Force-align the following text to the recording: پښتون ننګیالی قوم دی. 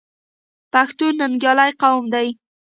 پښتون 0.73 1.11
ننګیالی 1.19 1.71
قوم 1.81 2.05
دی. 2.13 2.27